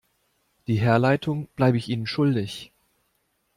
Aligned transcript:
Die 0.65 0.79
Herleitung 0.79 1.45
bleibe 1.55 1.77
ich 1.77 1.87
Ihnen 1.89 2.07
schuldig. 2.07 2.71